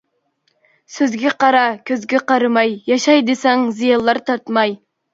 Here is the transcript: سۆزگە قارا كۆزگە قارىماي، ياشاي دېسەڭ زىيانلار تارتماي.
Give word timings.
سۆزگە 0.93 1.33
قارا 1.43 1.61
كۆزگە 1.91 2.23
قارىماي، 2.33 2.75
ياشاي 2.95 3.25
دېسەڭ 3.31 3.71
زىيانلار 3.81 4.27
تارتماي. 4.31 4.79